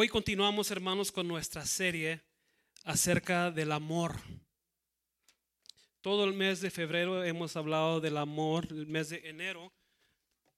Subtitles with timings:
[0.00, 2.22] Hoy continuamos, hermanos, con nuestra serie
[2.84, 4.14] acerca del amor.
[6.00, 9.72] Todo el mes de febrero hemos hablado del amor, el mes de enero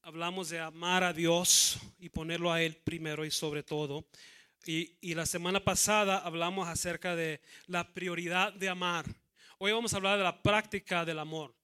[0.02, 4.04] hablamos de amar a Dios y ponerlo a Él primero y sobre todo.
[4.66, 9.06] Y, la semana pasada hablamos acerca de la prioridad de amar.
[9.56, 11.54] Hoy vamos a hablar de la práctica del amor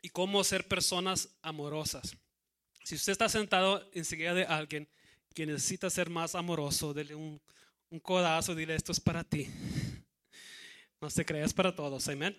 [0.00, 2.16] y cómo ser personas amorosas.
[2.84, 4.88] Si usted está sentado enseguida de alguien
[5.36, 7.38] que necesita ser más amoroso, dele un,
[7.90, 9.46] un codazo, dile esto es para ti.
[10.98, 12.34] No se creas para todos, amén.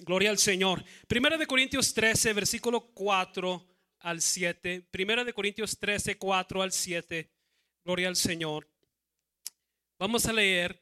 [0.00, 0.84] Gloria al Señor.
[1.08, 3.66] Primera de Corintios 13, versículo 4
[4.00, 4.86] al 7.
[4.90, 7.30] Primera de Corintios 13, 4 al 7.
[7.82, 8.68] Gloria al Señor.
[9.98, 10.78] Vamos a leer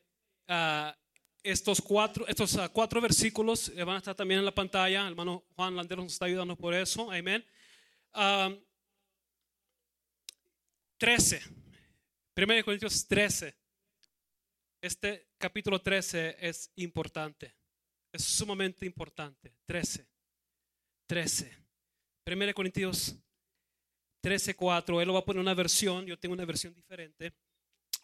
[0.49, 0.91] uh,
[1.45, 3.73] estos cuatro, estos uh, cuatro versículos.
[3.77, 5.03] van a estar también en la pantalla.
[5.03, 7.13] El hermano Juan Landero nos está ayudando por eso.
[7.13, 7.47] Amén.
[8.13, 8.59] Uh,
[10.99, 11.41] 13.
[12.35, 13.57] Primera de Corintios 13.
[14.83, 17.55] Este capítulo 13 es importante.
[18.13, 19.55] Es sumamente importante.
[19.67, 20.07] 13.
[21.07, 21.57] 13.
[22.25, 23.15] Primera de Corintios
[24.23, 25.01] 13, 4.
[25.01, 26.05] Él lo va a poner una versión.
[26.05, 27.33] Yo tengo una versión diferente.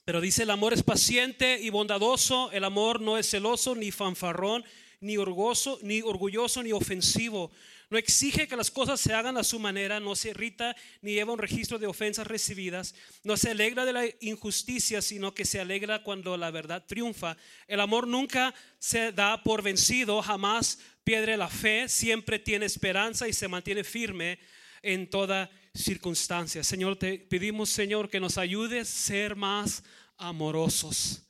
[0.04, 2.52] Pero dice, el amor es paciente y bondadoso.
[2.52, 4.64] El amor no es celoso, ni fanfarrón,
[5.00, 7.50] ni orgulloso, ni orgulloso, ni ofensivo.
[7.94, 11.32] No exige que las cosas se hagan a su manera, no se irrita ni lleva
[11.32, 12.92] un registro de ofensas recibidas,
[13.22, 17.36] no se alegra de la injusticia, sino que se alegra cuando la verdad triunfa.
[17.68, 23.32] El amor nunca se da por vencido, jamás pierde la fe, siempre tiene esperanza y
[23.32, 24.40] se mantiene firme
[24.82, 26.64] en toda circunstancia.
[26.64, 29.84] Señor, te pedimos, Señor, que nos ayudes a ser más
[30.16, 31.22] amorosos.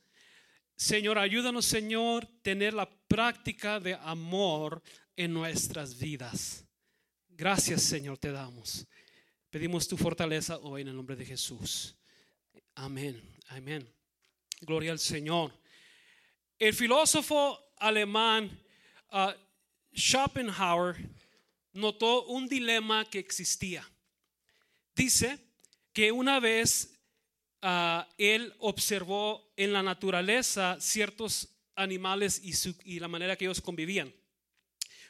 [0.75, 4.81] Señor, ayúdanos, Señor, tener la práctica de amor
[5.15, 6.65] en nuestras vidas.
[7.29, 8.85] Gracias, Señor, te damos.
[9.49, 11.95] Pedimos tu fortaleza hoy en el nombre de Jesús.
[12.75, 13.87] Amén, amén.
[14.61, 15.53] Gloria al Señor.
[16.59, 18.49] El filósofo alemán
[19.11, 19.31] uh,
[19.93, 20.95] Schopenhauer
[21.73, 23.89] notó un dilema que existía.
[24.95, 25.37] Dice
[25.93, 26.97] que una vez
[27.61, 33.61] uh, él observó en la naturaleza ciertos animales y, su, y la manera que ellos
[33.61, 34.13] convivían.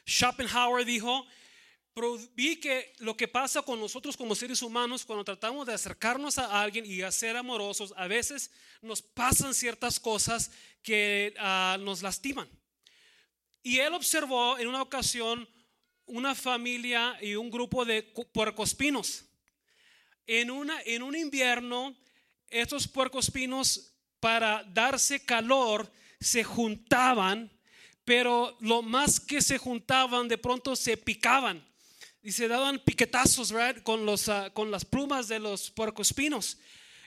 [0.06, 1.26] Schopenhauer dijo,
[2.34, 6.60] vi que lo que pasa con nosotros como seres humanos cuando tratamos de acercarnos a
[6.60, 8.50] alguien y a ser amorosos, a veces
[8.82, 10.50] nos pasan ciertas cosas
[10.82, 12.48] que uh, nos lastiman.
[13.62, 15.48] Y él observó en una ocasión
[16.04, 18.02] una familia y un grupo de
[18.32, 19.24] puercospinos.
[20.26, 21.96] En, una, en un invierno,
[22.48, 25.90] estos puercospinos, para darse calor,
[26.20, 27.50] se juntaban
[28.06, 31.66] pero lo más que se juntaban, de pronto se picaban
[32.22, 33.52] y se daban piquetazos,
[33.82, 36.56] Con, los, uh, con las plumas de los puercoespinos.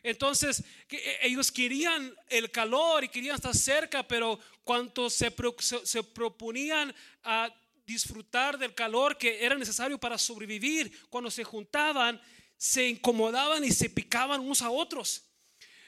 [0.04, 6.04] Entonces, e, ellos querían el calor y querían estar cerca, pero cuando se, se, se
[6.04, 6.94] proponían
[7.24, 7.50] a
[7.86, 12.22] disfrutar del calor que era necesario para sobrevivir, cuando se juntaban,
[12.58, 15.24] se incomodaban y se picaban unos a otros.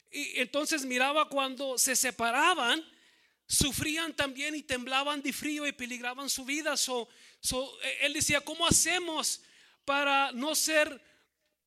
[0.09, 2.81] Y entonces miraba cuando se separaban,
[3.51, 6.77] sufrían también y temblaban de frío y peligraban su vida.
[6.77, 7.09] So,
[7.83, 9.41] eh, él decía, ¿cómo hacemos
[9.83, 11.01] para no ser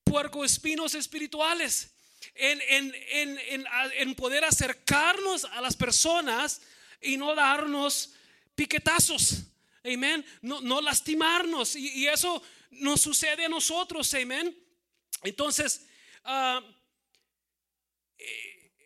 [0.02, 1.90] puercoespinos espirituales?
[2.34, 3.66] En, en, en,
[3.98, 6.62] en, poder acercarnos a las personas
[7.02, 8.14] y no darnos
[8.54, 9.42] piquetazos.
[9.84, 10.24] Amén.
[10.40, 11.76] No, no lastimarnos.
[11.76, 14.12] Y, eso nos sucede a nosotros.
[14.14, 14.56] Amén.
[15.22, 15.86] Entonces,
[16.24, 16.64] uh,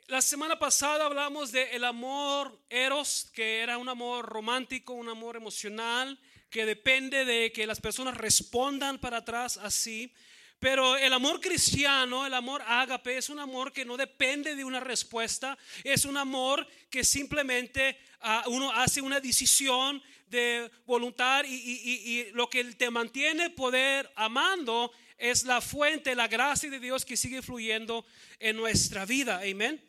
[0.09, 5.37] la semana pasada hablamos de el amor eros, que era un amor romántico, un amor
[5.37, 10.11] emocional, que depende de que las personas respondan para atrás así.
[10.59, 14.81] Pero el amor cristiano, el amor ágape, es un amor que no depende de una
[14.81, 21.83] respuesta, es un amor que simplemente uh, uno hace una decisión de voluntad y, y,
[21.85, 27.17] y, lo que te mantiene poder amando es la fuente, la gracia de Dios que
[27.17, 28.07] sigue fluyendo
[28.41, 29.43] en nuestra vida.
[29.43, 29.88] Amén.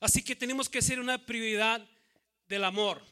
[0.00, 1.86] Así que tenemos que ser una prioridad
[2.46, 3.02] del amor.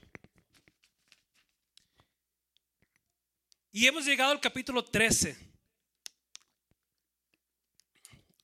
[3.73, 5.37] Y hemos llegado al capítulo 13.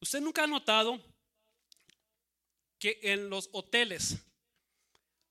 [0.00, 1.00] ¿Usted nunca ha notado
[2.78, 4.18] que en los hoteles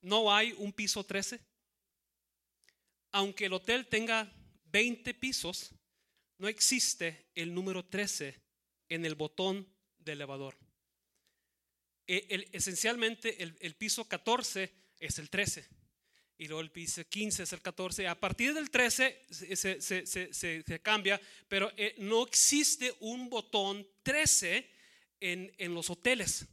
[0.00, 1.38] no hay un piso 13?
[3.12, 4.32] Aunque el hotel tenga
[4.64, 5.70] 20 pisos,
[6.38, 8.40] no existe el número 13
[8.88, 9.68] en el botón
[9.98, 10.56] del elevador.
[12.06, 15.66] E, esencialmente el, piso 14 es el 13
[16.38, 18.08] y luego el piso 15 es el 14.
[18.08, 24.68] A partir del 13 se, cambia, pero eh, no existe un botón 13
[25.20, 26.46] en, en los hoteles.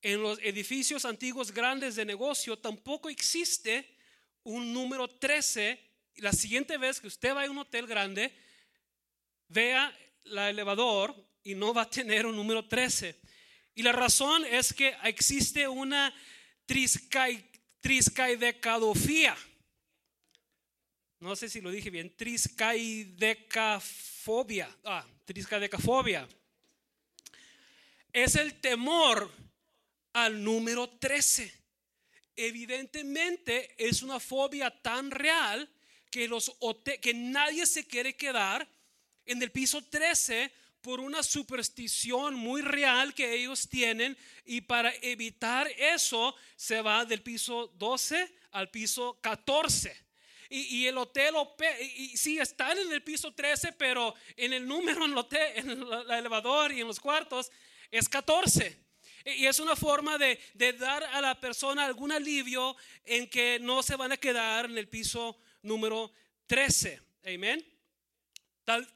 [0.00, 3.96] En los edificios antiguos grandes de negocio tampoco existe
[4.42, 5.78] un número 13.
[6.16, 8.34] La siguiente vez que usted va a un hotel grande,
[9.46, 13.21] vea la elevador y no va a tener un número 13.
[13.74, 16.14] Y la razón es que existe una
[16.66, 19.34] triscaidecadofía.
[21.20, 24.76] No sé si lo dije bien, triscaidecafobia.
[24.84, 26.28] Ah, triscaidecafobia.
[28.12, 29.30] Es el temor
[30.12, 31.62] al número 13.
[32.36, 35.70] Evidentemente es una fobia tan real
[36.10, 36.54] que, los
[37.00, 38.68] que nadie se quiere quedar
[39.24, 40.52] en el piso 13
[40.82, 47.22] por una superstición muy real que ellos tienen y para evitar eso se va del
[47.22, 49.96] piso 12 al piso 14.
[50.54, 51.34] Y, el hotel,
[51.96, 55.70] y, sí, están en el piso 13, pero en el número en el, hotel, en
[55.70, 57.50] el elevador y en los cuartos
[57.90, 58.78] es 14.
[59.24, 62.76] Y es una forma de, de, dar a la persona algún alivio
[63.06, 66.12] en que no se van a quedar en el piso número
[66.48, 67.00] 13.
[67.24, 67.71] Amén.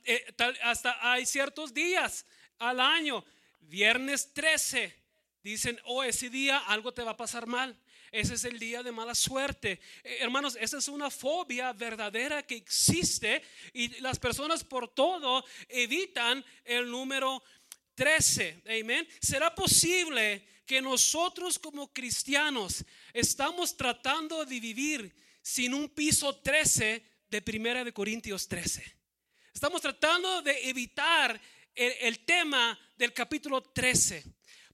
[0.04, 2.24] Eh, tal, hasta hay ciertos días
[2.58, 3.24] al año,
[3.60, 4.94] viernes 13,
[5.42, 7.76] dicen, oh, ese día algo te va a pasar mal.
[8.12, 9.80] Ese es el día de mala suerte.
[10.04, 13.42] Eh, hermanos, esa es una fobia verdadera que existe
[13.72, 17.42] y las personas por todo evitan el número
[17.94, 18.62] 13.
[18.80, 19.06] Amén.
[19.20, 27.42] ¿Será posible que nosotros como cristianos estamos tratando de vivir sin un piso 13 de
[27.42, 28.95] Primera de Corintios 13?
[29.56, 31.40] Estamos tratando de evitar
[31.74, 34.22] el, tema del capítulo 13.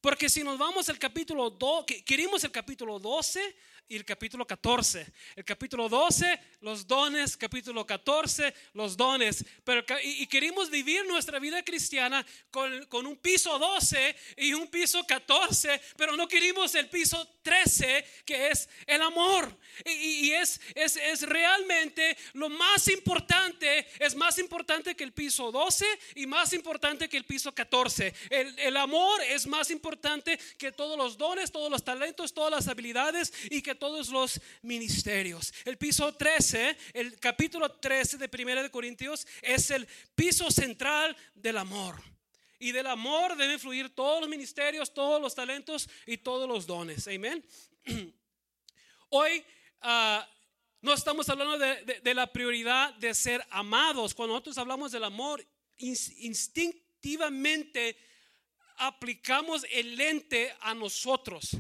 [0.00, 3.55] Porque si nos vamos al capítulo 2, queremos el capítulo 12,
[3.93, 5.06] y el capítulo 14.
[5.37, 9.44] El capítulo 12, los dones, capítulo 14, los dones.
[9.65, 15.05] Pero, y, queremos vivir nuestra vida cristiana con, con, un piso 12 y un piso
[15.06, 19.55] 14, pero no queremos el piso 13, que es el amor.
[19.85, 25.85] Y, es, es, es, realmente lo más importante, es más importante que el piso 12
[26.15, 28.15] y más importante que el piso 14.
[28.31, 32.69] El, el amor es más importante que todos los dones, todos los talentos, todas las
[32.69, 35.52] habilidades y que todos los ministerios.
[35.64, 41.58] El piso 13, el capítulo 13 de 1 de Corintios es el piso central del
[41.58, 42.00] amor.
[42.61, 47.08] Y del amor deben fluir todos los ministerios, todos los talentos y todos los dones.
[47.08, 47.44] Amén.
[49.08, 49.44] Hoy
[49.81, 50.31] ah,
[50.81, 54.14] no estamos hablando de, la prioridad de ser amados.
[54.14, 55.44] Cuando nosotros hablamos del amor,
[55.79, 57.96] instintivamente
[58.76, 61.56] aplicamos el lente a nosotros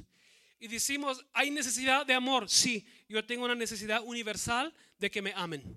[0.62, 2.48] y decimos, ¿hay necesidad de amor?
[2.48, 5.76] Sí, yo tengo una necesidad universal de que me amen.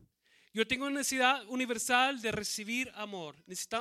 [0.54, 3.36] Yo tengo una necesidad universal de recibir amor.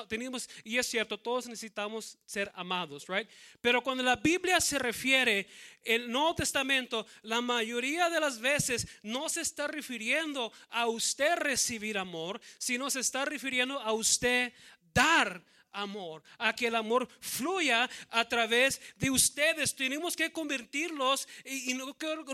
[0.08, 3.28] tenemos, y es cierto, todos necesitamos ser amados, right?
[3.60, 5.46] Pero cuando la Biblia se refiere,
[5.82, 11.98] el Nuevo Testamento, la mayoría de las veces no se está refiriendo a usted recibir
[11.98, 14.54] amor, sino se está refiriendo a usted
[14.94, 15.44] dar
[15.75, 19.75] amor, a que el amor fluya a través de ustedes.
[19.75, 22.25] Tenemos que convertirlos, y, no, quiero,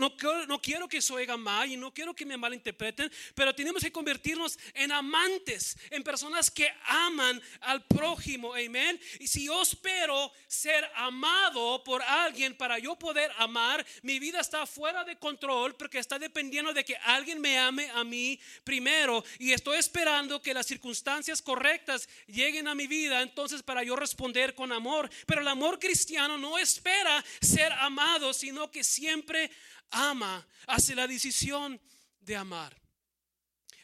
[0.47, 3.91] no, quiero que se oiga mal y no quiero que me malinterpreten, pero tenemos que
[3.91, 8.99] convertirnos en amantes, en personas que aman al prójimo, amén.
[9.19, 14.65] Y si yo espero ser amado por alguien para yo poder amar, mi vida está
[14.65, 19.51] fuera de control porque está dependiendo de que alguien me ame a mí primero y
[19.51, 24.71] estoy esperando que las circunstancias correctas lleguen a mi vida entonces para yo responder con
[24.71, 25.09] amor.
[25.25, 29.49] Pero el amor cristiano no espera ser amado, sino que siempre
[29.89, 31.81] ama, hace la decisión
[32.19, 32.79] de amar.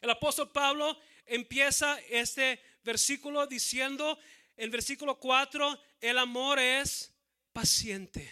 [0.02, 4.20] El apóstol Pablo empieza este versículo diciendo,
[4.58, 7.14] en versículo 4, el amor es
[7.54, 8.30] paciente.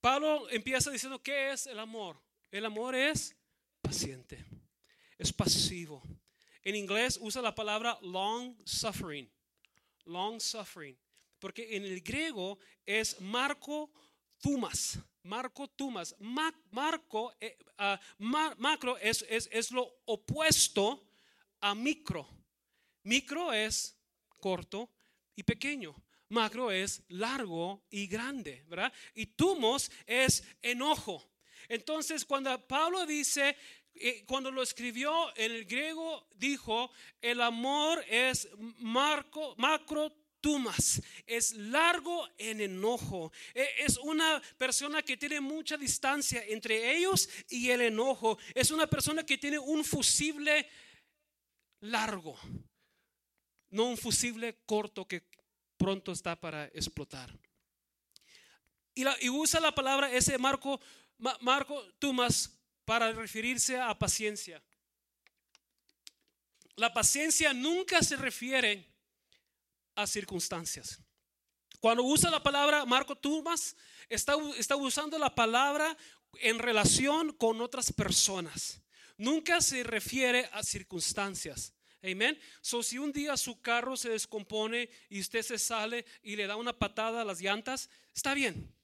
[0.00, 2.20] Pablo empieza diciendo, ¿qué es el amor?
[2.50, 3.34] El amor es
[3.82, 4.44] paciente,
[5.18, 6.02] es pasivo.
[6.64, 9.30] En inglés usa la palabra long suffering.
[10.06, 10.96] Long suffering.
[11.38, 13.90] Porque en el griego es Marco
[14.40, 14.98] Tumas.
[15.22, 16.14] Marco Tumas.
[16.18, 21.06] marco, eh, ah, macro es, es, es lo opuesto
[21.60, 22.26] a micro.
[23.02, 23.96] Micro es
[24.40, 24.90] corto
[25.36, 25.94] y pequeño.
[26.30, 28.92] Macro es largo y grande, ¿verdad?
[29.14, 31.22] Y tumos es enojo.
[31.68, 33.56] Entonces, cuando Pablo dice
[34.26, 38.48] cuando lo escribió en el griego, dijo, el amor es
[38.78, 43.32] marco, macro tumas, es largo en enojo.
[43.54, 48.36] E, es una persona que tiene mucha distancia entre ellos y el enojo.
[48.54, 50.68] Es una persona que tiene un fusible
[51.80, 52.38] largo,
[53.70, 55.22] no un fusible corto que
[55.78, 57.34] pronto está para explotar.
[58.94, 60.80] Y, usa la palabra ese Marco,
[61.18, 62.53] Ma- Marco Tumas
[62.84, 64.62] para referirse a paciencia.
[66.76, 68.84] La paciencia nunca se refiere
[69.94, 70.98] a circunstancias.
[71.80, 73.76] Cuando usa la palabra Marco Tumas,
[74.08, 75.96] está, está usando la palabra
[76.40, 78.80] en relación con otras personas.
[79.16, 81.72] Nunca se refiere a circunstancias.
[82.02, 82.38] Amén.
[82.60, 86.56] So, si un día su carro se descompone y usted se sale y le da
[86.56, 88.74] una patada a las llantas, está bien.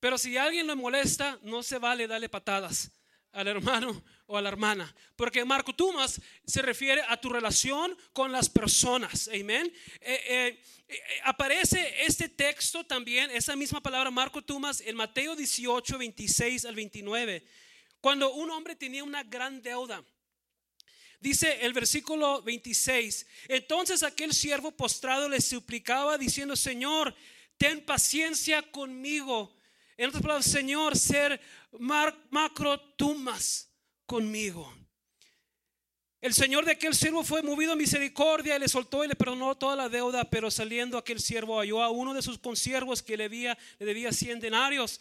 [0.00, 2.90] Pero si alguien le molesta, no se vale darle patadas
[3.36, 4.92] al hermano o a la hermana.
[5.14, 9.28] Porque Marco Tumas se refiere a tu relación con las personas.
[9.28, 9.70] Amén.
[10.00, 15.98] Eh, eh, eh, aparece este texto también, esa misma palabra Marco Tumas, en Mateo 18,
[15.98, 17.44] 26 al 29.
[18.00, 20.02] Cuando un hombre tenía una gran deuda.
[21.20, 27.14] Dice el versículo 26, entonces aquel siervo postrado le suplicaba diciendo, Señor,
[27.56, 29.55] ten paciencia conmigo.
[29.96, 31.40] En otras palabras, Señor, ser
[31.78, 33.70] mar- macro tumas
[34.04, 34.72] conmigo.
[36.20, 39.54] El Señor de aquel siervo fue movido a misericordia y le soltó y le perdonó
[39.54, 43.24] toda la deuda, pero saliendo aquel siervo halló a uno de sus consiervos que le
[43.24, 45.00] debía, le debía 100 denarios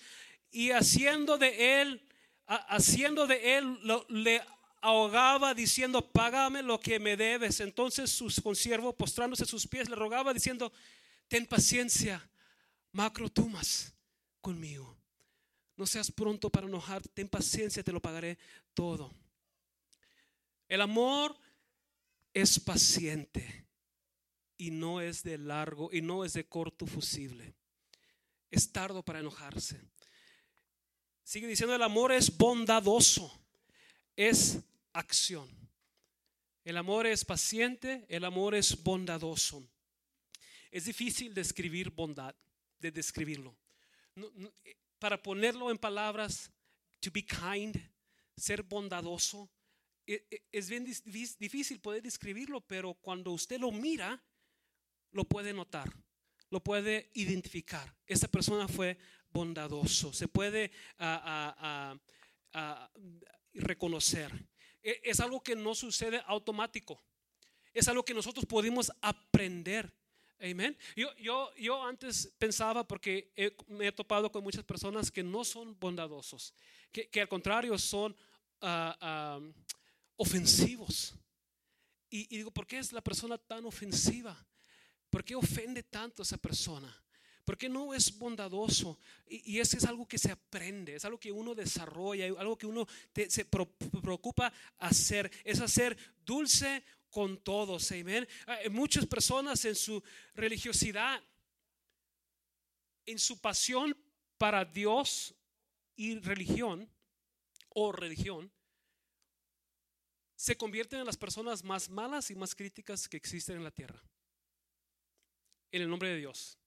[0.52, 2.02] y haciendo de él,
[2.48, 4.42] ha- haciendo de él, le
[4.82, 7.60] ahogaba diciendo, págame lo que me debes.
[7.60, 10.72] Entonces sus consiervos, postrándose a sus pies, le rogaba diciendo,
[11.28, 12.22] ten paciencia,
[12.92, 13.95] macro tumas
[14.46, 14.96] conmigo.
[15.76, 18.38] No seas pronto para enojar, ten paciencia, te lo pagaré
[18.76, 19.12] todo.
[20.68, 21.36] El amor
[22.32, 23.66] es paciente
[24.56, 27.56] y no es de largo y no es de corto fusible.
[28.52, 29.82] Es tardo para enojarse.
[31.24, 33.32] Sigue diciendo, el amor es bondadoso,
[34.16, 34.60] es
[34.94, 35.50] acción.
[36.64, 39.68] El amor es paciente, el amor es bondadoso.
[40.70, 42.36] Es difícil describir bondad,
[42.80, 43.56] de describirlo.
[44.16, 46.52] No- no, eh, para ponerlo en palabras,
[47.02, 47.76] to be kind,
[48.36, 49.50] ser bondadoso,
[50.08, 54.24] e- e- es bien difícil poder describirlo, pero cuando usted lo mira,
[55.12, 55.92] lo puede notar,
[56.50, 57.94] lo puede identificar.
[58.06, 58.98] Esa persona fue
[59.30, 62.00] bondadoso, se puede ah, ah,
[62.54, 62.92] ah,
[63.54, 64.32] reconocer.
[64.82, 67.04] E- Es algo que no sucede automático,
[67.74, 69.92] es algo que nosotros podemos aprender.
[70.40, 70.78] Amén.
[70.96, 75.44] Yo, yo, yo antes pensaba, porque he- me he topado con muchas personas que no
[75.46, 76.54] son bondadosos,
[76.92, 78.16] que, que al contrario son
[78.62, 79.40] ah, ah,
[80.18, 81.14] ofensivos.
[82.10, 84.36] Y, y digo, ¿por qué es la persona tan ofensiva?
[85.10, 86.94] ¿Por qué ofende tanto a esa persona?
[87.46, 89.00] ¿Por qué no es bondadoso?
[89.28, 92.68] Y, y eso es algo que se aprende, es algo que uno desarrolla, algo que
[92.68, 92.86] uno
[93.30, 93.70] se pro-
[94.02, 96.84] preocupa hacer, es hacer dulce
[97.16, 97.90] con todos.
[97.94, 98.28] Amén.
[98.46, 100.04] Hay Muchas personas en su
[100.34, 101.24] religiosidad,
[103.06, 103.96] en su pasión
[104.38, 105.34] para Dios
[105.96, 106.92] y religión
[107.70, 108.52] o religión,
[110.36, 114.04] se convierten en las personas más malas y más críticas que existen en la tierra.
[115.72, 116.60] En el nombre de Dios.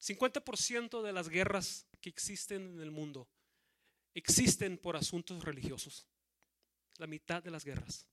[0.00, 3.28] 50% de las guerras que existen en el mundo
[4.14, 6.06] existen por asuntos religiosos.
[6.98, 8.06] La mitad de las guerras.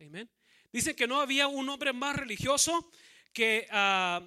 [0.00, 0.30] Amén.
[0.74, 2.90] Dice que no había un hombre más religioso
[3.32, 4.20] que, ah,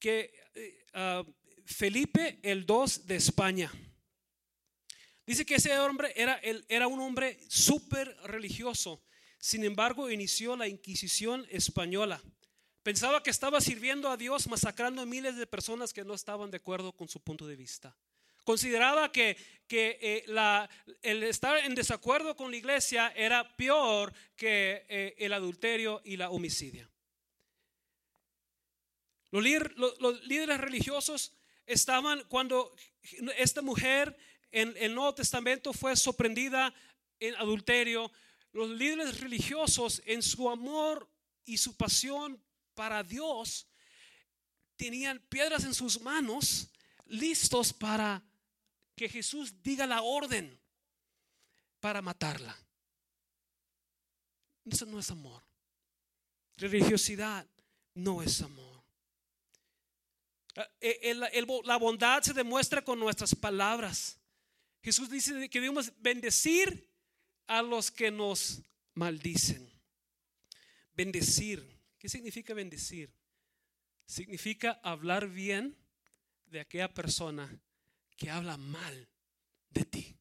[0.00, 1.22] que eh, ah,
[1.66, 3.72] Felipe el II de España.
[5.24, 9.04] Dice que ese hombre era, era un hombre súper religioso.
[9.38, 12.20] Sin embargo, inició la Inquisición española.
[12.82, 16.56] Pensaba que estaba sirviendo a Dios masacrando a miles de personas que no estaban de
[16.56, 17.96] acuerdo con su punto de vista.
[18.48, 19.36] Consideraba que,
[19.66, 20.24] que eh,
[21.02, 26.30] el estar en desacuerdo con la iglesia era peor que eh, el adulterio y la
[26.30, 26.88] homicidia.
[29.30, 29.44] Los,
[30.00, 31.34] los líderes religiosos
[31.66, 32.74] estaban cuando
[33.36, 34.16] esta mujer
[34.50, 36.72] en el Nuevo Testamento fue sorprendida
[37.20, 38.10] en adulterio.
[38.52, 41.06] Los líderes religiosos en su amor
[41.44, 43.68] y su pasión para Dios
[44.76, 46.70] tenían piedras en sus manos
[47.04, 48.24] listos para
[48.98, 50.58] que Jesús diga la orden
[51.80, 52.54] para matarla.
[54.64, 55.42] Eso no es amor.
[56.56, 57.46] Religiosidad
[57.94, 58.82] no es amor.
[60.80, 64.18] Eh, el- el- la bondad se demuestra con nuestras palabras.
[64.82, 66.90] Jesús dice que debemos bendecir
[67.46, 68.60] a los que nos
[68.94, 69.70] maldicen.
[70.92, 71.64] Bendecir.
[71.98, 73.12] ¿Qué significa bendecir?
[74.06, 75.76] Significa hablar bien
[76.46, 77.60] de aquella persona
[78.18, 79.08] que habla mal
[79.70, 80.16] de ti.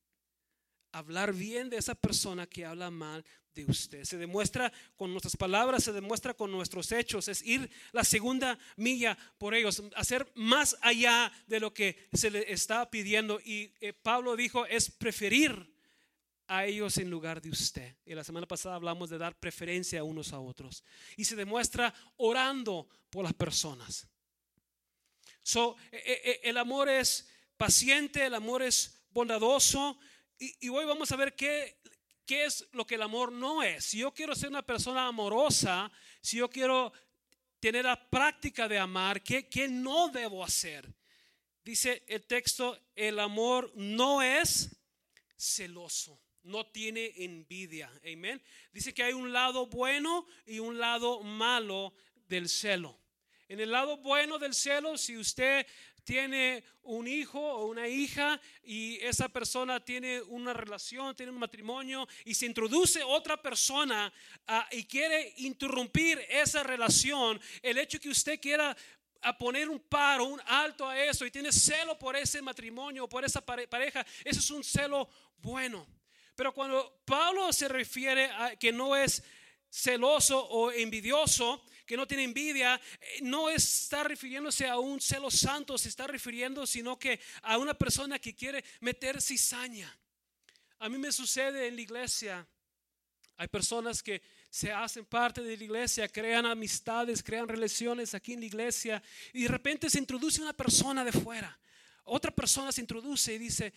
[0.94, 4.04] Hablar bien de esa persona que habla mal de usted.
[4.06, 7.28] Se demuestra con nuestras palabras, se demuestra con nuestros hechos.
[7.28, 12.52] Es ir la segunda milla por ellos, hacer más allá de lo que se le
[12.52, 13.40] está pidiendo.
[13.44, 15.76] Y eh, Pablo dijo, es preferir
[16.48, 17.96] a ellos en lugar de usted.
[18.06, 20.84] Y la semana pasada hablamos de dar preferencia a unos a otros.
[21.18, 24.08] Y se demuestra orando por las personas.
[25.44, 27.28] So, eh, eh, el amor es
[27.58, 29.98] paciente, el amor es bondadoso.
[30.40, 31.82] Y, hoy vamos a ver qué,
[32.26, 33.86] qué es lo que el amor no es.
[33.86, 36.94] Si yo quiero ser una persona amorosa, si yo quiero
[37.60, 40.94] tener la práctica de amar, ¿qué, qué no debo hacer?
[41.64, 44.78] Dice el texto, el amor no es
[45.36, 47.92] celoso, no tiene envidia.
[48.06, 48.42] Amén.
[48.72, 51.94] Dice que hay un lado bueno y un lado malo
[52.28, 52.98] del celo.
[53.50, 55.66] En el lado bueno del celo, si usted
[56.08, 62.08] tiene un hijo o una hija y esa persona tiene una relación, tiene un matrimonio
[62.24, 64.14] y se introduce otra persona
[64.48, 68.76] ah, y quiere interrumpir esa relación, el hecho que usted quiera
[69.22, 73.26] a poner un paro, un alto a eso y tiene celo por ese matrimonio, por
[73.26, 75.10] esa pareja, eso es un celo
[75.40, 75.86] bueno.
[76.38, 79.22] Pero cuando Pablo se refiere a que no es
[79.70, 85.78] celoso o envidioso, que no tiene envidia, eh, no está refiriéndose a un celo santo,
[85.78, 89.98] se está refiriendo sino que a una persona que quiere meter cizaña.
[90.80, 92.48] A mí me sucede en la iglesia,
[93.38, 98.42] hay personas que se hacen parte de la iglesia, crean amistades, crean relaciones aquí en
[98.42, 101.58] la iglesia y de repente se introduce una persona de fuera.
[102.04, 103.74] Otra persona se introduce y dice,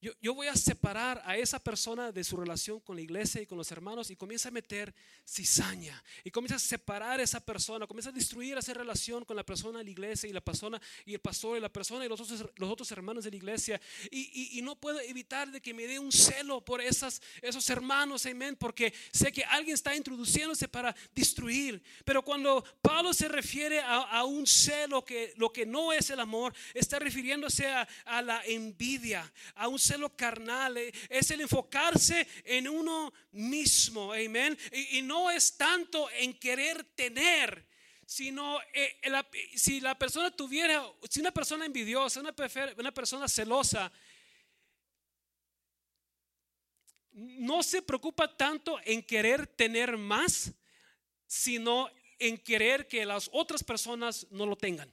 [0.00, 3.56] yo, voy a separar a esa persona de su relación con la iglesia y con
[3.58, 4.94] los hermanos y comienza a meter
[5.26, 9.44] cizaña y comienza a separar a esa persona, comienza a destruir esa relación con la
[9.44, 12.44] persona la iglesia y la persona y el pastor y la persona y los otros,
[12.56, 13.80] los otros hermanos de la iglesia.
[14.10, 18.56] Y, no puedo evitar de que me dé un celo por esas, esos hermanos, amén,
[18.56, 21.80] porque sé que alguien está introduciéndose para destruir.
[22.04, 26.52] Pero cuando Pablo se refiere a, un celo que lo que no es el amor,
[26.74, 32.68] está refiriéndose a, a la envidia, a un celo carnal, eh, es el enfocarse en
[32.68, 34.56] uno mismo, amén.
[34.72, 37.66] Y, no es tanto en querer tener,
[38.04, 38.98] sino eh,
[39.54, 43.92] si la persona tuviera, si una persona envidiosa, una persona celosa,
[47.16, 50.52] no se preocupa tanto en querer tener más,
[51.26, 54.90] sino en querer que las otras personas no lo tengan.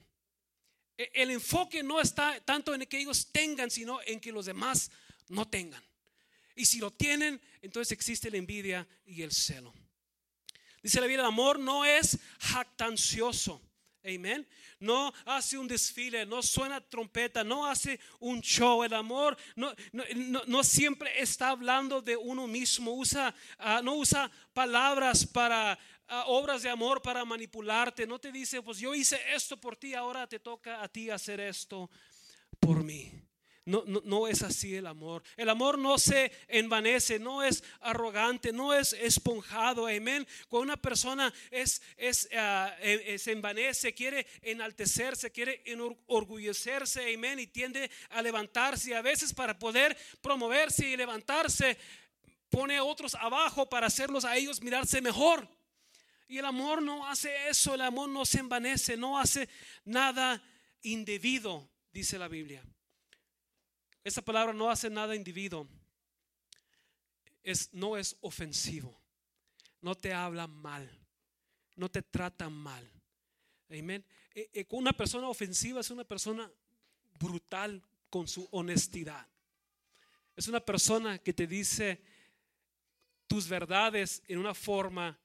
[0.96, 4.90] E, el enfoque no está tanto en que ellos tengan, sino en que los demás
[5.28, 5.82] no tengan.
[6.56, 9.74] Y si lo tienen, entonces existe la envidia y el celo.
[10.82, 13.60] Dice la Biblia, el amor no es jactancioso.
[14.04, 14.46] Amén.
[14.80, 18.84] No hace un desfile, no suena trompeta, no hace un show.
[18.84, 22.92] El amor no, siempre está hablando de uno mismo.
[22.92, 25.78] Usa, ah, no usa palabras para
[26.26, 28.06] obras de amor para manipularte.
[28.06, 31.40] No te dice, pues yo hice esto por ti, ahora te toca a ti hacer
[31.40, 31.90] esto
[32.60, 33.12] por mí.
[33.66, 35.22] No, no, es así el amor.
[35.38, 39.86] El amor no se envanece, no es arrogante, no es esponjado.
[39.86, 40.26] Amén.
[40.48, 47.14] Cuando una persona es, es, e, se envanece, quiere enaltecerse, quiere enorgullecerse.
[47.14, 47.38] Amén.
[47.38, 48.94] Y tiende a levantarse.
[48.94, 51.78] A veces para poder promoverse y levantarse,
[52.50, 55.48] pone a otros abajo para hacerlos a ellos mirarse mejor.
[56.26, 59.48] Y el amor no hace eso, el amor no se envanece, no hace
[59.84, 60.42] nada
[60.82, 62.64] indebido, dice la Biblia.
[64.02, 65.66] Esa palabra no hace nada indebido.
[67.42, 68.98] Es, no es ofensivo.
[69.80, 70.90] No te habla mal.
[71.76, 72.90] No te trata mal.
[73.70, 74.04] Amén.
[74.34, 76.50] Eh, eh, una persona ofensiva es una persona
[77.18, 79.26] brutal con su honestidad.
[80.36, 82.00] Es una persona que te dice
[83.26, 85.18] tus verdades en una forma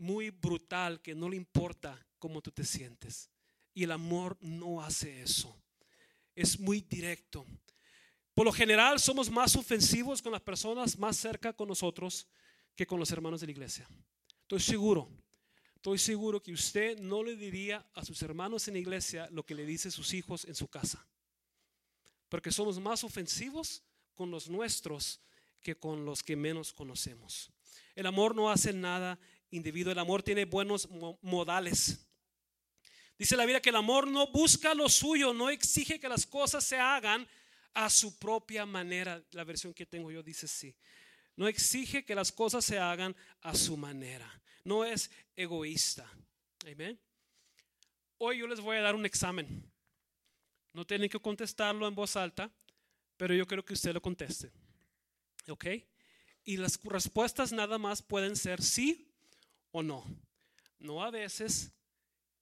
[0.00, 3.30] muy brutal que no le importa cómo tú te sientes.
[3.74, 5.56] Y el amor no hace eso.
[6.34, 7.46] Es muy directo.
[8.34, 12.26] Por lo general somos más ofensivos con las personas más cerca con nosotros
[12.74, 13.86] que con los hermanos de la iglesia.
[14.42, 15.10] Estoy seguro,
[15.76, 19.54] estoy seguro que usted no le diría a sus hermanos en la iglesia lo que
[19.54, 21.06] le dice sus hijos en su casa.
[22.28, 23.82] Porque somos más ofensivos
[24.14, 25.20] con los nuestros
[25.60, 27.50] que con los que menos conocemos.
[27.94, 29.18] El amor no hace nada
[29.50, 29.92] individuo.
[29.92, 30.88] El amor tiene buenos
[31.22, 32.06] modales.
[33.18, 36.64] Dice la Biblia que el amor no busca lo suyo, no exige que las cosas
[36.64, 37.26] se hagan
[37.74, 39.22] a su propia manera.
[39.32, 40.74] La versión que tengo yo dice sí.
[41.36, 44.30] No exige que las cosas se hagan a su manera.
[44.64, 46.10] No es egoísta.
[46.70, 46.98] Amén.
[48.18, 49.70] Hoy yo les voy a dar un examen.
[50.72, 52.50] No tienen que contestarlo en voz alta,
[53.16, 54.50] pero yo quiero que usted lo conteste.
[55.48, 55.66] ¿Ok?
[56.44, 59.09] y las respuestas nada más pueden ser sí
[59.72, 60.04] o no.
[60.78, 61.72] No a veces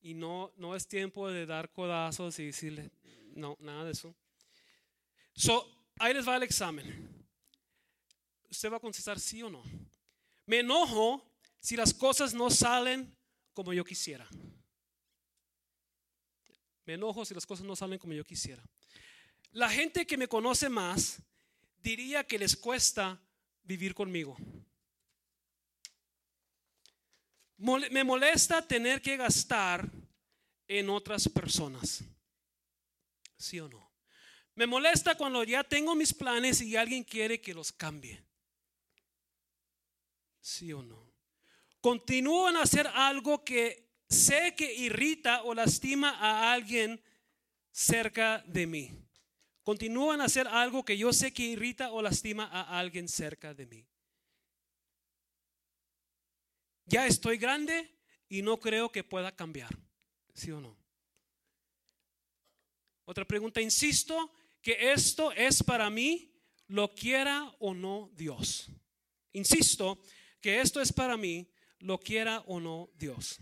[0.01, 2.91] y no, no es tiempo de dar codazos y decirle,
[3.35, 4.14] no, nada de eso.
[5.35, 5.67] So,
[5.99, 7.27] ahí les va el examen.
[8.51, 9.62] Usted va a contestar sí o no.
[10.47, 13.14] Me enojo si las cosas no salen
[13.53, 14.27] como yo quisiera.
[16.85, 18.62] Me enojo si las cosas no salen como yo quisiera.
[19.53, 21.21] La gente que me conoce más
[21.83, 23.21] diría que les cuesta
[23.62, 24.37] vivir conmigo.
[27.59, 29.90] Me molesta tener que gastar
[30.66, 32.05] en otras personas.
[33.37, 33.90] ¿Sí o no?
[34.55, 38.25] Me molesta cuando ya tengo mis planes y alguien quiere que los cambie.
[40.40, 41.12] ¿Sí o no?
[41.81, 47.01] Continúo en hacer algo que sé que irrita o lastima a alguien
[47.71, 48.90] cerca de mí.
[49.62, 53.66] Continúan a hacer algo que yo sé que irrita o lastima a alguien cerca de
[53.66, 53.88] mí.
[56.88, 57.90] Ya estoy grande
[58.29, 59.70] y no creo que pueda cambiar.
[60.35, 60.77] ¿Sí o no?
[63.05, 66.35] Otra pregunta, insisto que esto es para mí,
[66.66, 68.70] lo quiera o no Dios.
[69.33, 70.03] Insisto
[70.40, 73.38] que esto es para mí, lo quiera o no Dios.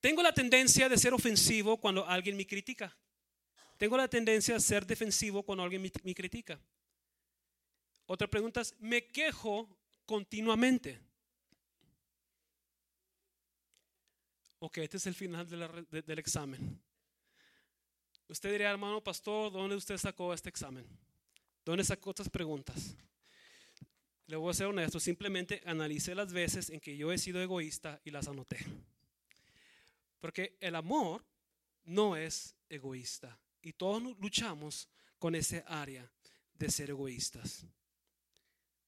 [0.00, 2.96] Tengo la tendencia de ser ofensivo cuando alguien me critica.
[3.78, 6.60] Tengo la tendencia a ser defensivo cuando alguien me, critica.
[8.06, 11.00] Otra pregunta es, me quejo continuamente.
[14.64, 15.48] Ok, este es el final
[15.90, 16.80] del examen.
[18.28, 20.86] Usted diría, hermano pastor, ¿dónde usted sacó este examen?
[21.64, 22.94] ¿Dónde sacó estas preguntas?
[24.26, 28.00] Le voy a ser honesto, simplemente analicé las veces en que yo he sido egoísta
[28.04, 28.64] y las anoté.
[30.20, 31.26] Porque el amor
[31.82, 36.08] no es egoísta y todos luchamos con ese área
[36.54, 37.66] de ser egoístas.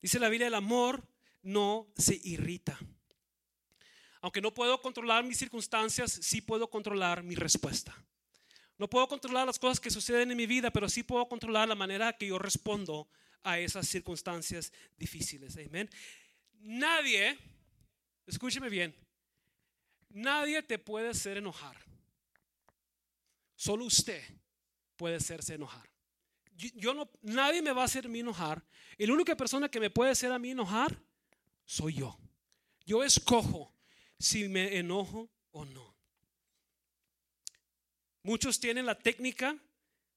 [0.00, 1.04] Dice la Biblia, el amor
[1.42, 2.78] no se irrita.
[4.24, 7.94] Aunque no puedo controlar mis circunstancias, sí puedo controlar mi respuesta.
[8.78, 11.74] No puedo controlar las cosas que suceden en mi vida, pero sí puedo controlar la
[11.74, 13.06] manera que yo respondo
[13.42, 15.58] a esas circunstancias difíciles.
[15.58, 15.90] Amén.
[16.54, 17.38] Nadie,
[18.26, 18.96] escúcheme bien,
[20.08, 21.76] nadie te puede hacer enojar.
[23.54, 24.22] Solo usted
[24.96, 25.86] puede hacerse enojar.
[26.56, 28.64] Yo, no, nadie me va a hacer a enojar.
[28.96, 30.98] Y la única persona que me puede hacer a mí enojar
[31.66, 32.18] soy yo.
[32.86, 33.73] Yo escojo
[34.24, 35.94] si me enojo o no.
[38.22, 39.54] Muchos tienen la técnica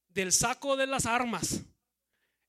[0.08, 1.62] del saco de las armas.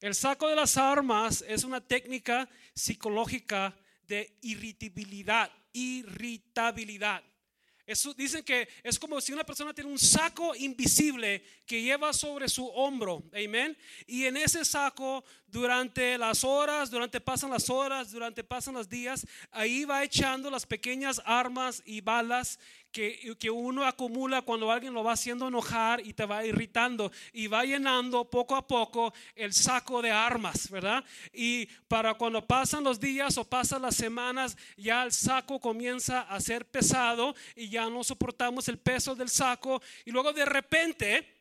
[0.01, 7.25] El saco de las armas es una técnica psicológica de irritabilidad, irritabilidad.
[8.17, 12.67] Dicen que es como si una persona tiene un saco invisible que lleva sobre su
[12.67, 13.79] hombro, amén.
[14.07, 19.27] Y en ese saco, durante las horas, durante pasan las horas, durante pasan los días,
[19.51, 22.59] ahí va echando las pequeñas armas y balas
[23.39, 27.65] que, uno acumula cuando alguien lo va haciendo enojar y te va irritando y va
[27.65, 31.05] llenando poco a poco el saco de armas, ¿verdad?
[31.33, 36.41] Y para cuando pasan los días o pasan las semanas, ya el saco comienza a
[36.41, 41.37] ser pesado y ya no soportamos el peso del saco y luego de repente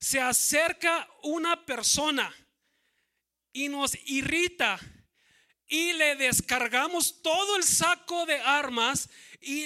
[0.00, 2.34] se acerca una persona
[3.52, 4.80] y nos irrita
[5.68, 9.08] y le descargamos todo el saco de armas
[9.46, 9.64] y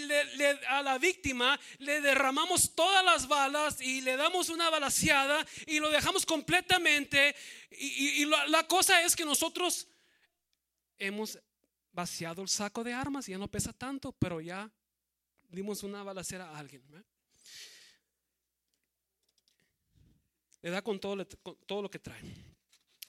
[0.69, 5.89] a la víctima le derramamos todas las balas y le damos una balaseada y lo
[5.89, 7.35] dejamos completamente.
[7.71, 9.89] Y, la, cosa es que nosotros
[10.99, 11.39] hemos
[11.93, 14.71] vaciado el saco de armas, ya no pesa tanto, pero ya
[15.49, 16.83] dimos una balacera a alguien.
[20.61, 22.50] Le da con todo, con todo lo que trae.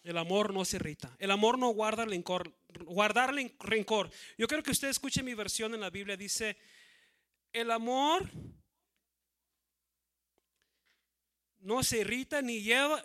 [0.03, 1.15] El amor no se irrita.
[1.19, 2.55] El amor no guarda rencor.
[2.85, 4.09] Guardar rencor.
[4.37, 6.17] Yo quiero que usted escuche mi versión en la Biblia.
[6.17, 6.57] Dice,
[7.53, 8.29] el amor
[11.59, 13.03] no se irrita ni lleva,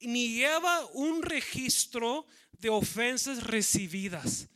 [0.00, 4.48] ni lleva un registro de ofensas recibidas.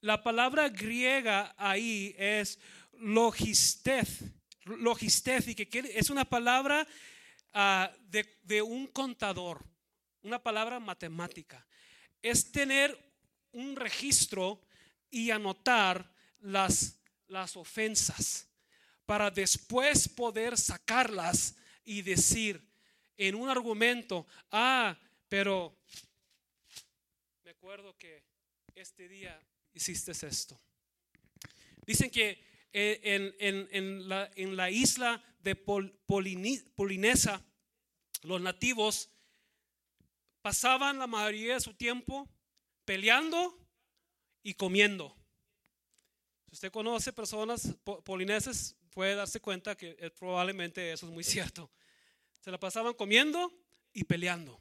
[0.00, 2.58] La palabra griega ahí es
[2.92, 4.22] logistez,
[4.64, 6.86] logistez y que es una palabra
[7.52, 9.62] ah, de un contador
[10.22, 11.66] una palabra matemática.
[12.22, 12.96] Es tener
[13.52, 14.60] un registro
[15.10, 18.48] y anotar las, las ofensas
[19.06, 22.62] para después poder sacarlas y decir
[23.16, 25.76] en un argumento, ah, pero
[27.42, 28.22] me acuerdo que
[28.74, 29.40] este día
[29.72, 30.60] hiciste esto.
[31.86, 33.34] Dicen que eh,
[33.70, 37.42] en, la, en la, isla de Polinesa,
[38.22, 39.10] los nativos
[40.48, 42.26] pasaban la mayoría de su tiempo
[42.86, 43.54] peleando
[44.42, 45.14] y comiendo.
[46.46, 51.70] Si usted conoce personas polineses, puede darse cuenta que probablemente eso es muy cierto.
[52.40, 53.52] Se la pasaban comiendo
[53.92, 54.58] y peleando.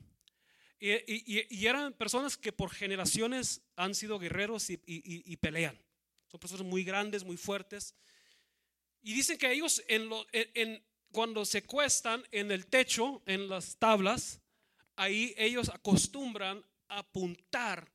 [0.78, 5.80] Y, eran personas que por generaciones han sido guerreros y, pelean.
[6.30, 7.96] Son personas muy grandes, muy fuertes.
[9.02, 9.82] Y dicen que ellos
[11.14, 14.42] cuando se cuestan en el techo, en las tablas,
[14.98, 17.90] ahí ellos acostumbran apuntar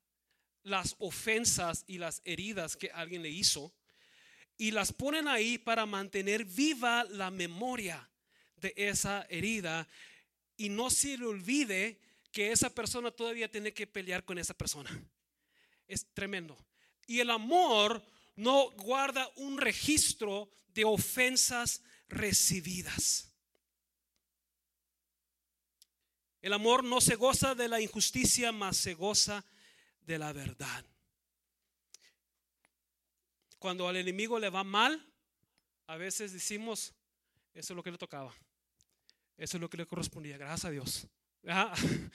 [0.63, 3.73] las ofensas y las heridas que alguien le hizo
[4.57, 8.09] y las ponen ahí para mantener viva la memoria
[8.57, 9.89] de esa herida
[10.57, 14.91] y no se le olvide que esa persona todavía tiene que pelear con esa persona.
[15.89, 16.57] Es tremendo.
[17.07, 18.03] Y el amor
[18.37, 23.32] no guarda un registro de ofensas recibidas.
[26.43, 29.45] El amor no se goza de la injusticia, mas se goza
[30.01, 30.85] de la verdad.
[33.61, 35.09] Cuando al enemigo le va mal,
[35.87, 36.95] a veces decimos,
[37.55, 38.35] eso es lo que le tocaba.
[39.37, 41.07] Eso es lo que le correspondía, gracias a Dios.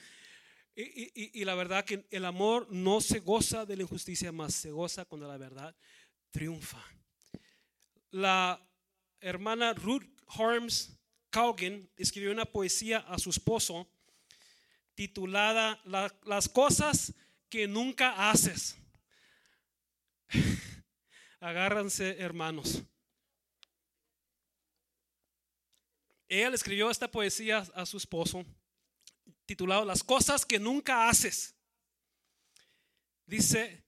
[0.80, 5.04] Y, la verdad que el amor no se goza de la injusticia, más se goza
[5.06, 5.74] cuando la verdad
[6.30, 6.80] triunfa.
[8.12, 8.64] La
[9.18, 10.96] hermana Ruth Harms
[11.30, 13.90] Caugen escribió una poesía a su esposo
[14.98, 15.80] titulada
[16.24, 17.14] Las cosas
[17.48, 18.76] que nunca haces.
[21.40, 22.82] Agárranse, hermanos.
[26.28, 28.44] Ella escribió esta poesía a su esposo,
[29.46, 31.54] titulado Las cosas que nunca haces.
[33.24, 33.84] Dice,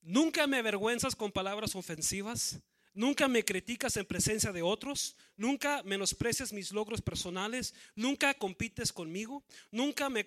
[0.00, 2.60] nunca me avergüenzas con palabras ofensivas,
[2.94, 9.44] nunca me criticas en presencia de otros, Nunca menosprecias mis logros personales, nunca compites conmigo,
[9.70, 10.26] nunca me,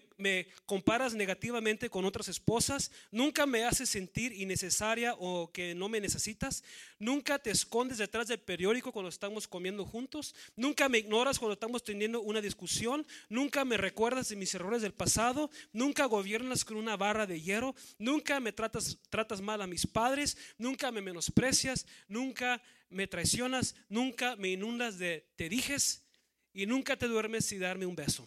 [0.67, 6.63] comparas negativamente con otras esposas, nunca me haces sentir innecesaria o que no me necesitas,
[6.99, 11.83] nunca te escondes detrás del periódico cuando estamos comiendo juntos, nunca me ignoras cuando estamos
[11.83, 16.97] teniendo una discusión, nunca me recuerdas de mis errores del pasado, nunca gobiernas con una
[16.97, 22.61] barra de hierro, nunca me tratas, tratas mal a mis padres, nunca me menosprecias, nunca
[22.89, 26.05] me traicionas, nunca me inundas de te dijes
[26.53, 28.25] y nunca te duermes sin darme un beso.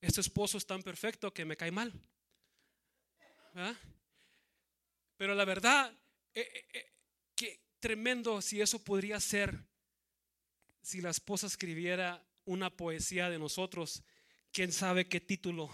[0.00, 1.92] Este esposo es tan perfecto que me cae mal.
[5.16, 5.92] Pero la verdad,
[6.34, 6.92] eh, eh, eh,
[7.36, 9.64] que tremendo si eso podría ser,
[10.80, 14.02] si la esposa escribiera una poesía de nosotros,
[14.50, 15.70] quién sabe qué título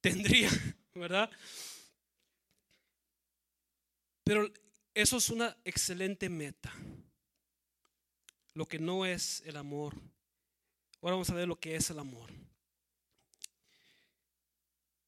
[0.00, 0.50] tendría,
[0.94, 1.30] ¿verdad?
[4.22, 4.52] Pero
[5.00, 6.72] eso es una excelente meta.
[8.54, 9.94] Lo que no es el amor.
[11.00, 12.30] Ahora vamos a ver lo que es el amor.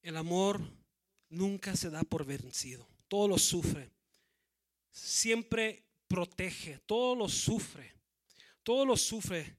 [0.02, 0.60] El amor
[1.28, 2.86] nunca se da por vencido.
[3.08, 3.90] Todo lo sufre.
[4.90, 6.78] Siempre protege.
[6.86, 7.92] Todo lo sufre.
[8.62, 9.58] Todo lo sufre.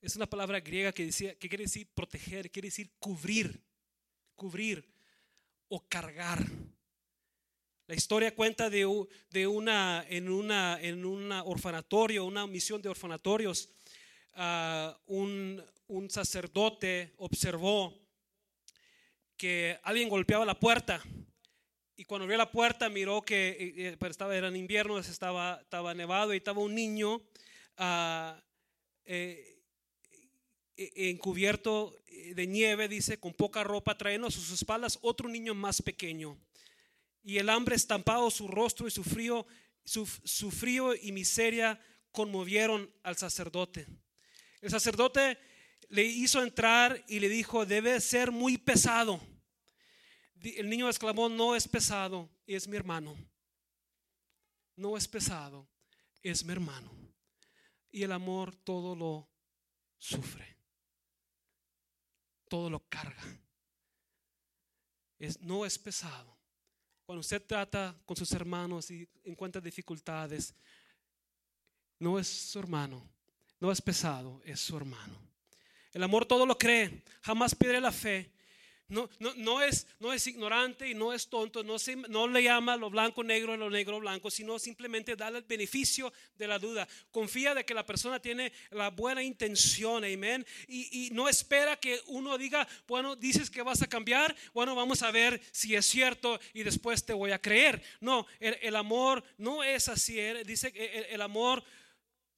[0.00, 3.60] Es una palabra griega que, decía, que quiere decir proteger, quiere decir cubrir,
[4.36, 4.88] cubrir
[5.68, 6.46] o cargar.
[7.88, 13.70] La historia cuenta de, una, en, una, en un orfanatorio, una misión de orfanatorios,
[14.34, 15.64] ah, un,
[16.10, 17.98] sacerdote observó
[19.38, 21.02] que alguien golpeaba la puerta
[21.96, 26.34] y cuando abrió la puerta miró que eh, eh, estaba, era invierno, estaba, estaba nevado
[26.34, 27.22] y estaba un niño
[27.78, 28.34] uh,
[30.76, 31.96] encubierto
[32.34, 36.38] de nieve, dice, con poca ropa, trayendo a sus espaldas otro niño más pequeño
[37.28, 39.46] y el hambre estampado su rostro y su frío,
[39.84, 41.78] su, frío y miseria
[42.10, 43.86] conmovieron al sacerdote.
[44.62, 45.38] El sacerdote
[45.90, 49.20] le hizo entrar y le dijo, debe ser muy pesado.
[50.42, 53.14] El niño exclamó, no es pesado, es mi hermano.
[54.74, 55.68] No es pesado,
[56.22, 56.90] es mi hermano.
[57.90, 59.28] Y el amor todo lo
[59.98, 60.56] sufre,
[62.48, 63.22] todo lo carga.
[65.40, 66.37] No es pesado,
[67.08, 70.54] cuando usted trata con sus hermanos y encuentra dificultades,
[71.98, 73.02] no es su hermano,
[73.58, 75.18] no es pesado, es su hermano.
[75.94, 78.30] El amor todo lo cree, jamás pierde la fe,
[78.88, 82.42] no, no, no, es, no es ignorante y no es tonto, no, se, no le
[82.42, 86.88] llama lo blanco negro lo negro blanco, sino simplemente da el beneficio de la duda.
[87.10, 90.46] Confía de que la persona tiene la buena intención, amén.
[90.66, 95.02] Y, y no espera que uno diga, bueno, dices que vas a cambiar, bueno, vamos
[95.02, 97.82] a ver si es cierto y después te voy a creer.
[98.00, 100.18] No, el, amor no es así.
[100.46, 101.62] dice que el, el amor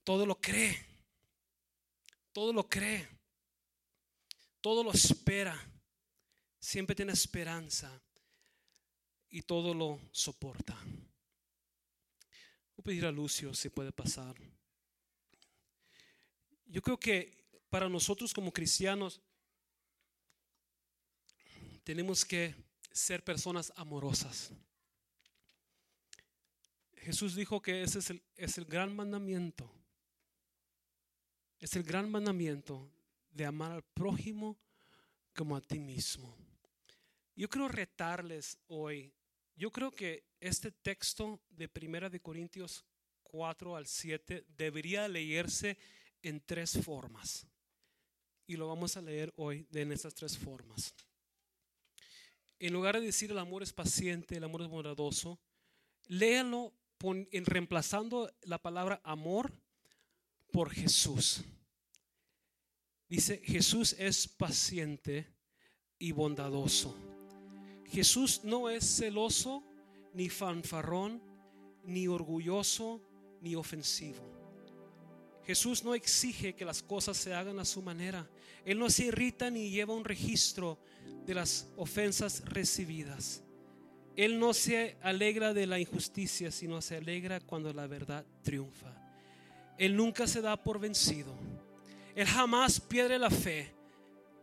[0.02, 0.84] todo lo cree,
[2.32, 3.06] todo lo cree,
[4.60, 5.69] todo lo espera
[6.60, 8.00] siempre tiene esperanza.
[9.32, 10.76] y todo lo soporta.
[12.74, 14.34] Voy a pedir a Lucio si puede pasar.
[16.66, 19.20] Yo creo que para nosotros como cristianos
[21.84, 22.56] tenemos que
[22.90, 24.50] ser personas amorosas.
[26.96, 29.72] Jesús dijo que ese es el, es el gran mandamiento.
[31.60, 32.90] Es el gran mandamiento
[33.30, 34.58] de amar al prójimo
[35.34, 36.49] como a ti mismo.
[37.40, 39.14] Yo quiero retarles hoy.
[39.56, 42.84] Yo creo que este texto de Primera de Corintios
[43.22, 45.78] 4 al 7 debería leerse
[46.20, 47.46] en tres formas.
[48.46, 50.94] Y lo vamos a leer hoy en estas tres formas.
[52.58, 55.40] En lugar de decir el amor es paciente, el amor es bondadoso,
[56.08, 59.50] léalo en reemplazando la palabra amor
[60.52, 61.42] por Jesús.
[63.08, 65.26] Dice, Jesús es paciente
[65.98, 67.09] y bondadoso.
[67.90, 69.64] Jesús no es celoso,
[70.14, 71.22] ni fanfarrón,
[71.84, 73.02] ni orgulloso,
[73.40, 74.22] ni ofensivo.
[75.44, 78.28] Jesús no exige que las cosas se hagan a su manera.
[78.64, 80.78] Él no se irrita ni lleva un registro
[81.26, 83.42] de las ofensas recibidas.
[84.16, 88.94] Él no se alegra de la injusticia, sino se alegra cuando la verdad triunfa.
[89.78, 91.34] Él nunca se da por vencido.
[92.14, 93.72] Él jamás pierde la fe.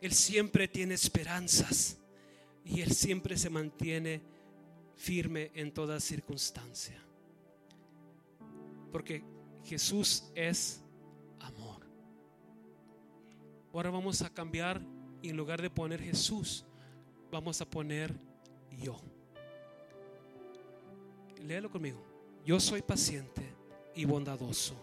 [0.01, 1.97] Él siempre tiene esperanzas.
[2.67, 4.21] Y Él siempre se mantiene
[4.95, 7.01] firme en toda circunstancia.
[8.91, 9.23] Porque
[9.63, 10.84] Jesús es
[11.39, 11.88] amor.
[13.73, 14.82] Ahora vamos a cambiar
[15.21, 16.65] y en lugar de poner Jesús,
[17.32, 18.13] vamos a poner
[18.77, 18.99] yo.
[21.45, 22.03] Léelo conmigo.
[22.45, 23.43] Yo soy paciente
[23.95, 24.75] y bondadoso.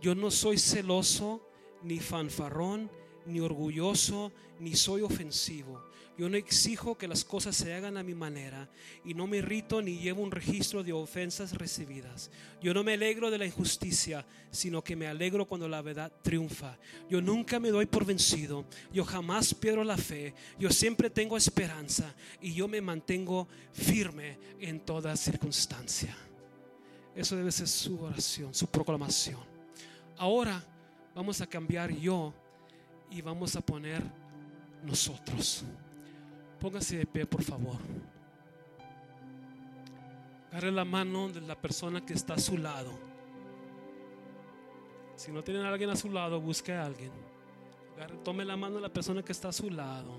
[0.00, 1.42] Yo no soy celoso
[1.82, 2.90] ni fanfarrón,
[3.26, 5.87] ni orgulloso, ni soy ofensivo.
[6.18, 8.68] Yo no exijo que las cosas se hagan a mi manera
[9.04, 12.32] y no me irrito ni llevo un registro de ofensas recibidas.
[12.60, 16.76] Yo no me alegro de la injusticia, sino que me alegro cuando la verdad triunfa.
[17.08, 18.64] Yo nunca me doy por vencido.
[18.92, 20.34] Yo jamás pierdo la fe.
[20.58, 26.16] Yo siempre tengo esperanza y yo me mantengo firme en toda circunstancia.
[27.14, 29.40] Eso debe ser su oración, su proclamación.
[30.16, 30.64] Ahora
[31.14, 32.34] vamos a cambiar yo
[33.08, 34.02] y vamos a poner
[34.82, 35.64] nosotros.
[36.60, 37.76] Póngase de pie, por favor.
[40.50, 42.90] Agarre la mano de la persona que está a su lado.
[45.16, 47.12] Si no tienen a alguien a su lado, busque a alguien.
[48.24, 50.18] tome la mano de la persona que está a su lado.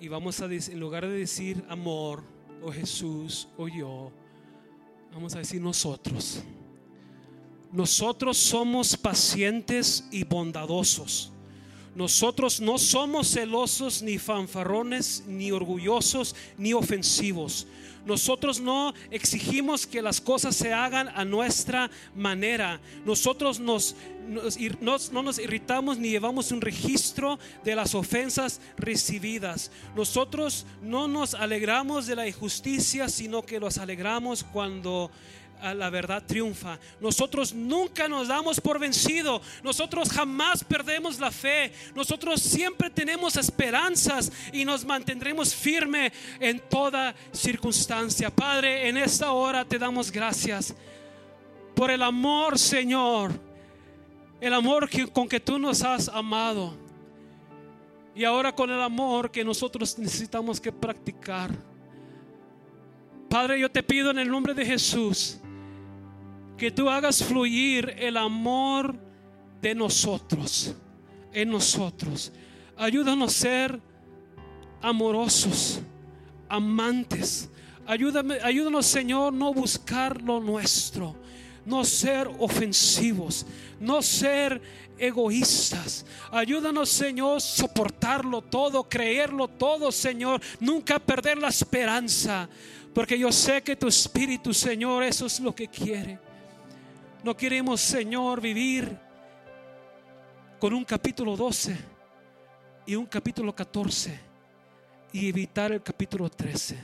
[0.00, 2.22] Y vamos a decir, en lugar de decir amor,
[2.62, 4.10] o Jesús, o yo,
[5.12, 6.42] vamos a decir nosotros.
[7.72, 11.32] Nosotros somos pacientes y bondadosos.
[11.94, 17.66] Nosotros no somos celosos, ni fanfarrones, ni orgullosos, ni ofensivos.
[18.08, 22.80] Nosotros no exigimos que las cosas se hagan a nuestra manera.
[23.04, 23.96] Nosotros nos,
[24.80, 29.70] no nos irritamos ni llevamos un registro de las ofensas recibidas.
[29.94, 35.10] Nosotros no nos alegramos de la injusticia, sino que nos alegramos cuando
[35.62, 36.78] la verdad triunfa.
[37.00, 39.40] Nosotros nunca nos damos por vencido.
[39.62, 41.72] Nosotros jamás perdemos la fe.
[41.94, 48.30] Nosotros siempre tenemos esperanzas y nos mantendremos firme en toda circunstancia.
[48.30, 50.74] Padre, en esta hora te damos gracias
[51.74, 53.32] por el amor, Señor.
[54.40, 56.76] El amor con que tú nos has amado.
[58.14, 61.50] Y ahora con el amor que nosotros necesitamos que practicar.
[63.28, 65.38] Padre, yo te pido en el nombre de Jesús
[66.58, 68.98] que tú hagas fluir el amor
[69.62, 70.74] de nosotros,
[71.32, 72.32] en nosotros.
[72.76, 73.80] Ayúdanos a ser
[74.82, 75.80] amorosos,
[76.48, 77.48] amantes.
[77.86, 81.16] Ayúdame, ayúdanos, Señor, no buscar lo nuestro,
[81.64, 83.46] no ser ofensivos,
[83.80, 84.60] no ser
[84.98, 86.04] egoístas.
[86.30, 92.48] Ayúdanos, Señor, soportarlo todo, creerlo todo, Señor, nunca perder la esperanza,
[92.92, 96.27] porque yo sé que tu Espíritu, Señor, eso es lo que quiere.
[97.22, 98.96] No queremos, Señor, vivir
[100.60, 101.76] con un capítulo 12
[102.86, 104.18] y un capítulo 14
[105.12, 106.78] y evitar el capítulo 13.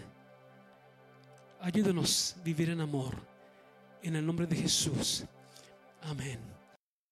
[1.61, 3.15] Ayúdenos a vivir en amor.
[4.03, 5.25] En el nombre de Jesús.
[6.03, 6.54] Amén.